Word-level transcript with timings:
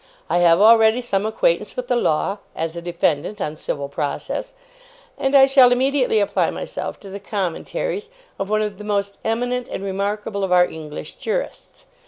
I 0.31 0.39
have 0.39 0.59
already 0.59 0.99
some 0.99 1.27
acquaintance 1.27 1.75
with 1.75 1.87
the 1.87 1.95
law 1.95 2.39
as 2.55 2.75
a 2.75 2.81
defendant 2.81 3.39
on 3.39 3.55
civil 3.55 3.87
process 3.87 4.55
and 5.15 5.35
I 5.37 5.45
shall 5.45 5.71
immediately 5.71 6.19
apply 6.19 6.49
myself 6.49 6.99
to 7.01 7.11
the 7.11 7.19
Commentaries 7.19 8.09
of 8.39 8.49
one 8.49 8.63
of 8.63 8.79
the 8.79 8.83
most 8.83 9.19
eminent 9.23 9.67
and 9.67 9.83
remarkable 9.83 10.43
of 10.43 10.51
our 10.51 10.65
English 10.65 11.17
jurists. 11.17 11.85